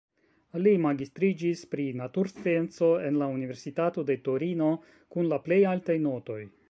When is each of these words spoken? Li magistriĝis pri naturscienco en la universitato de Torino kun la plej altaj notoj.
Li 0.67 0.71
magistriĝis 0.85 1.59
pri 1.73 1.85
naturscienco 1.99 2.89
en 3.09 3.19
la 3.23 3.27
universitato 3.35 4.07
de 4.09 4.17
Torino 4.29 4.71
kun 5.17 5.31
la 5.35 5.41
plej 5.49 5.61
altaj 5.75 5.99
notoj. 6.09 6.41